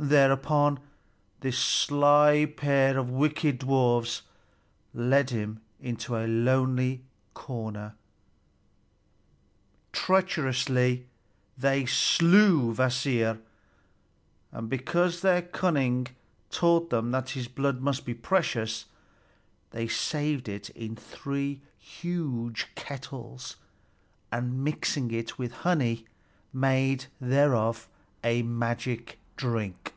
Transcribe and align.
Thereupon 0.00 0.78
this 1.40 1.58
sly 1.58 2.44
pair 2.56 2.96
of 2.98 3.10
wicked 3.10 3.58
dwarfs 3.58 4.22
led 4.94 5.30
him 5.30 5.60
into 5.80 6.14
a 6.14 6.22
lonely 6.28 7.02
corner. 7.34 7.96
Treacherously 9.90 11.08
they 11.56 11.84
slew 11.84 12.72
Kvasir; 12.72 13.40
and 14.52 14.70
because 14.70 15.20
their 15.20 15.42
cunning 15.42 16.06
taught 16.48 16.90
them 16.90 17.10
that 17.10 17.30
his 17.30 17.48
blood 17.48 17.80
must 17.80 18.06
be 18.06 18.14
precious, 18.14 18.84
they 19.72 19.88
saved 19.88 20.48
it 20.48 20.70
in 20.70 20.94
three 20.94 21.60
huge 21.76 22.68
kettles, 22.76 23.56
and 24.30 24.62
mixing 24.62 25.10
it 25.10 25.40
with 25.40 25.50
honey, 25.66 26.06
made 26.52 27.06
thereof 27.20 27.88
a 28.22 28.42
magic 28.44 29.18
drink. 29.36 29.92